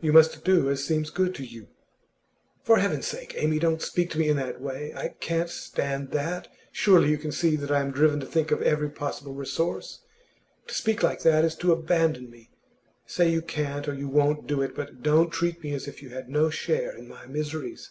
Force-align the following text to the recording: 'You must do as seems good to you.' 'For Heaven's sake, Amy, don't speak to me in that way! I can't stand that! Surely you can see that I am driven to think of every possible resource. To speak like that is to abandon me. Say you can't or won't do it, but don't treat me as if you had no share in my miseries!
'You 0.00 0.12
must 0.12 0.44
do 0.44 0.70
as 0.70 0.84
seems 0.84 1.10
good 1.10 1.34
to 1.34 1.44
you.' 1.44 1.66
'For 2.62 2.78
Heaven's 2.78 3.08
sake, 3.08 3.34
Amy, 3.36 3.58
don't 3.58 3.82
speak 3.82 4.10
to 4.10 4.18
me 4.20 4.28
in 4.28 4.36
that 4.36 4.60
way! 4.60 4.94
I 4.94 5.16
can't 5.18 5.50
stand 5.50 6.12
that! 6.12 6.46
Surely 6.70 7.10
you 7.10 7.18
can 7.18 7.32
see 7.32 7.56
that 7.56 7.72
I 7.72 7.80
am 7.80 7.90
driven 7.90 8.20
to 8.20 8.26
think 8.26 8.52
of 8.52 8.62
every 8.62 8.88
possible 8.88 9.34
resource. 9.34 10.02
To 10.68 10.74
speak 10.74 11.02
like 11.02 11.22
that 11.24 11.44
is 11.44 11.56
to 11.56 11.72
abandon 11.72 12.30
me. 12.30 12.52
Say 13.06 13.28
you 13.32 13.42
can't 13.42 13.88
or 13.88 13.98
won't 14.06 14.46
do 14.46 14.62
it, 14.62 14.72
but 14.76 15.02
don't 15.02 15.30
treat 15.30 15.60
me 15.64 15.72
as 15.74 15.88
if 15.88 16.00
you 16.00 16.10
had 16.10 16.28
no 16.28 16.48
share 16.48 16.96
in 16.96 17.08
my 17.08 17.26
miseries! 17.26 17.90